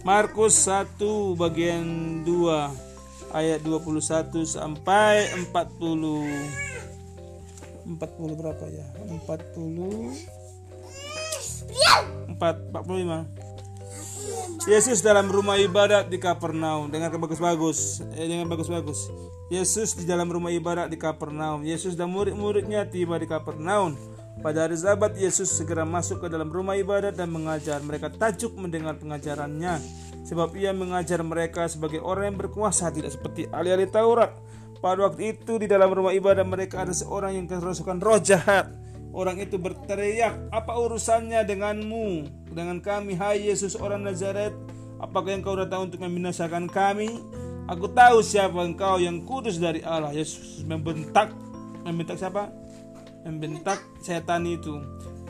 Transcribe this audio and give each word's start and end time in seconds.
Markus 0.00 0.64
1 0.64 0.96
bagian 1.36 1.84
2 2.24 3.36
ayat 3.36 3.60
21 3.60 4.00
sampai 4.48 5.28
40 5.52 8.00
40 8.00 8.40
berapa 8.40 8.64
ya? 8.64 8.88
40 9.28 9.60
4 12.32 12.40
45 12.40 13.50
Yesus 14.68 15.00
dalam 15.00 15.32
rumah 15.32 15.56
ibadat 15.56 16.12
di 16.12 16.20
Kapernaum. 16.20 16.92
Dengan 16.92 17.08
bagus-bagus. 17.16 18.04
Eh, 18.12 18.28
dengan 18.28 18.44
bagus-bagus. 18.44 19.08
Yesus 19.48 19.96
di 19.96 20.04
dalam 20.04 20.28
rumah 20.28 20.52
ibadat 20.52 20.92
di 20.92 21.00
Kapernaum. 21.00 21.64
Yesus 21.64 21.96
dan 21.96 22.12
murid-muridnya 22.12 22.84
tiba 22.84 23.16
di 23.16 23.24
Kapernaum 23.24 23.96
pada 24.40 24.64
hari 24.64 24.76
Sabat, 24.76 25.12
Yesus 25.20 25.52
segera 25.52 25.84
masuk 25.84 26.24
ke 26.24 26.28
dalam 26.32 26.48
rumah 26.48 26.72
ibadat 26.72 27.12
dan 27.12 27.28
mengajar. 27.28 27.84
Mereka 27.84 28.16
tajuk 28.16 28.56
mendengar 28.56 28.96
pengajarannya, 28.96 29.76
sebab 30.24 30.56
ia 30.56 30.72
mengajar 30.72 31.20
mereka 31.20 31.68
sebagai 31.68 32.00
orang 32.00 32.32
yang 32.32 32.38
berkuasa, 32.40 32.88
tidak 32.88 33.12
seperti 33.12 33.46
ahli-ahli 33.52 33.88
Taurat. 33.92 34.32
Pada 34.80 35.04
waktu 35.04 35.36
itu 35.36 35.60
di 35.60 35.68
dalam 35.68 35.92
rumah 35.92 36.16
ibadat 36.16 36.48
mereka 36.48 36.88
ada 36.88 36.96
seorang 36.96 37.36
yang 37.36 37.44
kerasukan 37.44 38.00
roh 38.00 38.16
jahat. 38.16 38.72
Orang 39.12 39.36
itu 39.36 39.60
berteriak, 39.60 40.48
"Apa 40.48 40.72
urusannya 40.80 41.44
denganmu, 41.44 42.30
dengan 42.56 42.80
kami, 42.80 43.12
hai 43.20 43.44
Yesus 43.44 43.76
orang 43.76 44.08
Nazaret? 44.08 44.56
Apakah 44.96 45.36
engkau 45.36 45.52
datang 45.52 45.92
untuk 45.92 46.00
membinasakan 46.00 46.64
kami? 46.64 47.20
Aku 47.68 47.92
tahu 47.92 48.24
siapa 48.24 48.56
engkau 48.64 48.96
yang 48.96 49.20
kudus 49.28 49.60
dari 49.60 49.84
Allah." 49.84 50.16
Yesus 50.16 50.64
membentak, 50.64 51.28
membentak 51.84 52.16
siapa? 52.16 52.48
Membentak 53.24 53.80
setan 54.00 54.46
itu. 54.48 54.80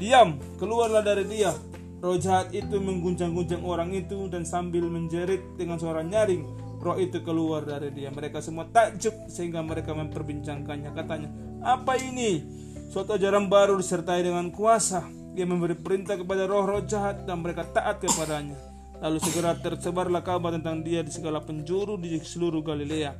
Diam, 0.00 0.40
keluarlah 0.56 1.04
dari 1.04 1.28
dia. 1.28 1.52
Roh 2.00 2.16
jahat 2.16 2.56
itu 2.56 2.80
mengguncang-guncang 2.80 3.60
orang 3.60 3.92
itu 3.92 4.24
dan 4.32 4.48
sambil 4.48 4.88
menjerit 4.88 5.44
dengan 5.60 5.76
suara 5.76 6.00
nyaring, 6.00 6.48
roh 6.80 6.96
itu 6.96 7.20
keluar 7.20 7.68
dari 7.68 7.92
dia. 7.92 8.08
Mereka 8.08 8.40
semua 8.40 8.64
takjub 8.72 9.12
sehingga 9.28 9.60
mereka 9.60 9.92
memperbincangkannya. 9.92 10.96
Katanya, 10.96 11.28
apa 11.60 12.00
ini? 12.00 12.40
Suatu 12.88 13.20
ajaran 13.20 13.52
baru 13.52 13.76
disertai 13.76 14.24
dengan 14.24 14.48
kuasa. 14.48 15.04
Dia 15.36 15.44
memberi 15.44 15.76
perintah 15.76 16.16
kepada 16.16 16.48
roh-roh 16.48 16.82
jahat 16.88 17.28
dan 17.28 17.44
mereka 17.44 17.68
taat 17.68 18.00
kepadanya. 18.00 18.56
Lalu 19.00 19.18
segera 19.20 19.52
tersebarlah 19.56 20.24
kabar 20.24 20.56
tentang 20.56 20.80
dia 20.80 21.04
di 21.04 21.12
segala 21.12 21.40
penjuru 21.44 22.00
di 22.00 22.16
seluruh 22.20 22.64
Galilea. 22.64 23.12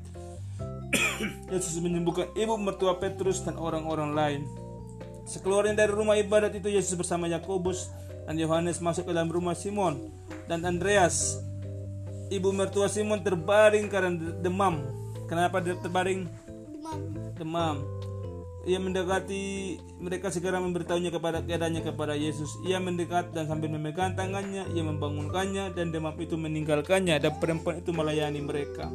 Yesus 1.52 1.76
menyembuhkan 1.82 2.30
ibu 2.36 2.54
mertua 2.56 2.96
Petrus 2.96 3.44
dan 3.44 3.58
orang-orang 3.60 4.10
lain. 4.12 4.42
Sekeluarnya 5.28 5.86
dari 5.86 5.92
rumah 5.92 6.18
ibadat 6.18 6.56
itu 6.56 6.66
Yesus 6.72 6.98
bersama 6.98 7.30
Yakobus 7.30 7.92
dan 8.27 8.34
Yohanes 8.34 8.82
masuk 8.82 9.06
ke 9.06 9.12
dalam 9.14 9.30
rumah 9.30 9.54
Simon 9.54 10.10
dan 10.50 10.66
Andreas. 10.66 11.38
Ibu 12.30 12.54
mertua 12.54 12.86
Simon 12.86 13.22
terbaring 13.22 13.90
karena 13.90 14.14
demam. 14.38 14.82
Kenapa 15.27 15.62
dia 15.62 15.78
terbaring? 15.78 16.27
Demam. 16.74 17.00
Demam. 17.38 17.77
Ia 18.68 18.77
mendekati 18.77 19.78
mereka 20.05 20.28
segera 20.28 20.60
memberitahunya 20.60 21.08
kepada 21.08 21.40
keadaannya 21.40 21.80
kepada 21.80 22.12
Yesus. 22.12 22.60
Ia 22.68 22.77
mendekat 22.77 23.32
dan 23.32 23.48
sambil 23.48 23.72
memegang 23.72 24.12
tangannya, 24.12 24.68
ia 24.77 24.82
membangunkannya 24.84 25.72
dan 25.72 25.88
demam 25.88 26.12
itu 26.20 26.36
meninggalkannya 26.36 27.16
dan 27.24 27.32
perempuan 27.40 27.80
itu 27.80 27.90
melayani 27.90 28.40
mereka. 28.44 28.92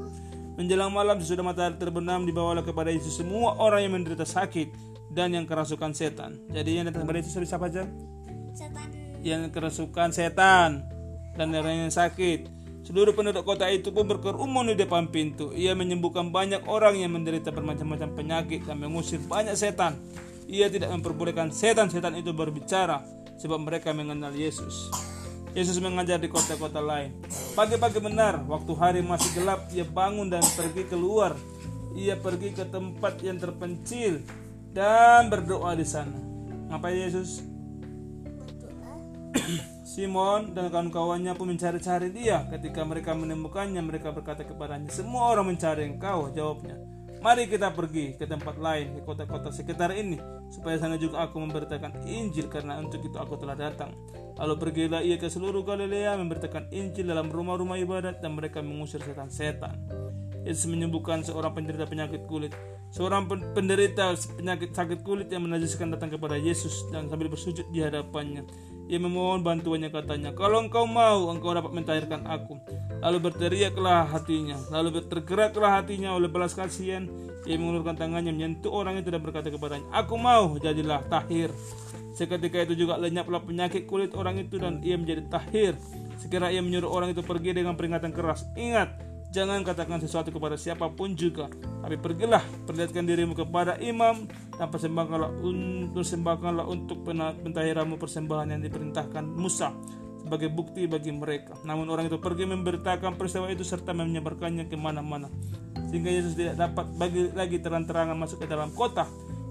Menjelang 0.56 0.88
malam 0.88 1.20
sesudah 1.20 1.44
matahari 1.44 1.76
terbenam 1.76 2.24
dibawalah 2.24 2.64
kepada 2.64 2.88
Yesus 2.88 3.20
semua 3.20 3.60
orang 3.60 3.84
yang 3.84 3.94
menderita 4.00 4.24
sakit 4.24 4.72
dan 5.12 5.36
yang 5.36 5.44
kerasukan 5.44 5.92
setan. 5.92 6.40
Jadi 6.48 6.80
yang 6.80 6.88
datang 6.88 7.04
kepada 7.04 7.20
Yesus 7.20 7.36
siapa 7.44 7.68
aja? 7.68 7.84
Setan. 8.56 8.88
Yang 9.20 9.52
kerasukan 9.52 10.16
setan 10.16 10.88
dan 11.36 11.48
orang 11.52 11.88
yang 11.88 11.92
sakit. 11.92 12.48
Seluruh 12.88 13.12
penduduk 13.12 13.44
kota 13.44 13.68
itu 13.68 13.92
pun 13.92 14.08
berkerumun 14.08 14.72
di 14.72 14.80
depan 14.80 15.12
pintu. 15.12 15.52
Ia 15.52 15.76
menyembuhkan 15.76 16.32
banyak 16.32 16.70
orang 16.70 17.02
yang 17.02 17.12
menderita 17.12 17.52
bermacam-macam 17.52 18.14
penyakit 18.16 18.64
dan 18.64 18.80
mengusir 18.80 19.20
banyak 19.26 19.58
setan. 19.58 20.00
Ia 20.46 20.70
tidak 20.72 20.94
memperbolehkan 20.94 21.50
setan-setan 21.50 22.16
itu 22.16 22.32
berbicara 22.32 23.02
sebab 23.42 23.60
mereka 23.60 23.92
mengenal 23.92 24.32
Yesus. 24.32 24.94
Yesus 25.58 25.82
mengajar 25.82 26.22
di 26.22 26.30
kota-kota 26.30 26.78
lain. 26.78 27.25
Pagi-pagi 27.56 28.04
benar, 28.04 28.44
waktu 28.52 28.76
hari 28.76 29.00
masih 29.00 29.32
gelap, 29.32 29.72
ia 29.72 29.88
bangun 29.88 30.28
dan 30.28 30.44
pergi 30.44 30.92
keluar. 30.92 31.40
Ia 31.96 32.20
pergi 32.20 32.52
ke 32.52 32.68
tempat 32.68 33.24
yang 33.24 33.40
terpencil 33.40 34.20
dan 34.76 35.32
berdoa 35.32 35.72
di 35.72 35.88
sana. 35.88 36.20
Ngapain 36.68 37.08
Yesus? 37.08 37.40
Simon 39.96 40.52
dan 40.52 40.68
kawan-kawannya 40.68 41.32
pun 41.40 41.56
mencari-cari 41.56 42.12
dia. 42.12 42.44
Ketika 42.52 42.84
mereka 42.84 43.16
menemukannya, 43.16 43.80
mereka 43.80 44.12
berkata 44.12 44.44
kepadanya, 44.44 44.92
"Semua 44.92 45.32
orang 45.32 45.56
mencari 45.56 45.88
engkau." 45.88 46.36
Jawabnya, 46.36 46.76
Mari 47.26 47.50
kita 47.50 47.74
pergi 47.74 48.14
ke 48.14 48.30
tempat 48.30 48.62
lain, 48.62 48.94
ke 48.94 49.02
kota-kota 49.02 49.50
sekitar 49.50 49.90
ini, 49.98 50.22
supaya 50.54 50.78
sana 50.78 50.94
juga 50.94 51.26
aku 51.26 51.42
memberitakan 51.42 52.06
Injil, 52.06 52.46
karena 52.54 52.78
untuk 52.78 53.02
itu 53.02 53.18
aku 53.18 53.34
telah 53.42 53.58
datang. 53.58 53.98
Lalu 54.38 54.54
pergilah 54.62 55.02
ia 55.02 55.18
ke 55.18 55.26
seluruh 55.26 55.66
Galilea, 55.66 56.22
memberitakan 56.22 56.70
Injil 56.70 57.10
dalam 57.10 57.34
rumah-rumah 57.34 57.82
ibadat, 57.82 58.22
dan 58.22 58.38
mereka 58.38 58.62
mengusir 58.62 59.02
setan-setan. 59.02 59.74
Yesus 60.46 60.70
menyembuhkan 60.70 61.26
seorang 61.26 61.58
penderita 61.58 61.90
penyakit 61.90 62.30
kulit. 62.30 62.54
Seorang 62.94 63.26
penderita 63.58 64.14
penyakit 64.38 64.78
sakit 64.78 65.02
kulit 65.02 65.26
yang 65.34 65.50
menajiskan 65.50 65.90
datang 65.90 66.14
kepada 66.14 66.38
Yesus 66.38 66.86
dan 66.94 67.10
sambil 67.10 67.34
bersujud 67.34 67.66
di 67.74 67.82
hadapannya. 67.82 68.46
Ia 68.86 69.02
memohon 69.02 69.42
bantuannya 69.42 69.90
katanya, 69.90 70.30
kalau 70.38 70.62
engkau 70.62 70.86
mau, 70.86 71.34
engkau 71.34 71.58
dapat 71.58 71.74
mentahirkan 71.74 72.22
aku. 72.30 72.62
Lalu 73.02 73.18
berteriaklah 73.30 74.06
hatinya, 74.10 74.58
lalu 74.70 75.02
tergeraklah 75.06 75.82
hatinya 75.82 76.14
oleh 76.14 76.30
belas 76.30 76.54
kasihan. 76.54 77.10
Ia 77.46 77.58
mengulurkan 77.58 77.98
tangannya 77.98 78.34
menyentuh 78.34 78.74
orang 78.74 78.98
itu 79.02 79.10
dan 79.10 79.22
berkata 79.22 79.50
kepadanya, 79.50 79.86
aku 79.94 80.18
mau, 80.18 80.58
jadilah 80.58 81.02
tahir. 81.10 81.54
Seketika 82.16 82.64
itu 82.64 82.88
juga 82.88 82.98
lenyaplah 82.98 83.44
penyakit 83.44 83.86
kulit 83.86 84.16
orang 84.18 84.40
itu 84.40 84.58
dan 84.58 84.80
ia 84.82 84.96
menjadi 84.96 85.28
tahir. 85.30 85.76
Sekira 86.16 86.50
ia 86.50 86.64
menyuruh 86.64 86.90
orang 86.90 87.14
itu 87.14 87.22
pergi 87.22 87.54
dengan 87.54 87.78
peringatan 87.78 88.10
keras. 88.10 88.50
Ingat, 88.58 89.02
Jangan 89.36 89.68
katakan 89.68 90.00
sesuatu 90.00 90.32
kepada 90.32 90.56
siapa 90.56 90.88
pun 90.96 91.12
juga, 91.12 91.52
tapi 91.84 92.00
pergilah, 92.00 92.40
perlihatkan 92.64 93.04
dirimu 93.04 93.36
kepada 93.36 93.76
imam 93.84 94.32
dan 94.56 94.72
persembahkanlah, 94.72 95.28
un, 95.44 95.92
persembahkanlah 95.92 96.64
untuk 96.64 97.04
pentahiramu 97.44 98.00
persembahan 98.00 98.56
yang 98.56 98.64
diperintahkan 98.64 99.28
Musa 99.28 99.76
sebagai 100.24 100.48
bukti 100.56 100.88
bagi 100.88 101.12
mereka. 101.12 101.60
Namun 101.68 101.92
orang 101.92 102.08
itu 102.08 102.16
pergi 102.16 102.48
memberitakan 102.48 103.20
peristiwa 103.20 103.52
itu 103.52 103.68
serta 103.68 103.92
menyebarkannya 103.92 104.72
ke 104.72 104.80
mana-mana. 104.80 105.28
Sehingga 105.92 106.16
Yesus 106.16 106.40
tidak 106.40 106.56
dapat 106.56 106.96
bagi 106.96 107.28
lagi 107.36 107.60
terang-terangan 107.60 108.16
masuk 108.16 108.40
ke 108.40 108.48
dalam 108.48 108.72
kota. 108.72 109.04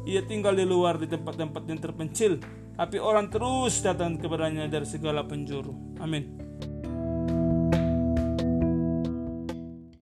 Ia 0.09 0.25
tinggal 0.25 0.57
di 0.57 0.65
luar 0.65 0.97
di 0.97 1.13
tempat-tempat 1.13 1.61
yang 1.69 1.81
terpencil. 1.85 2.41
Tapi 2.73 2.97
orang 2.97 3.29
terus 3.29 3.85
datang 3.85 4.17
kepadanya 4.17 4.65
dari 4.65 4.89
segala 4.89 5.29
penjuru. 5.29 6.01
Amin. 6.01 6.54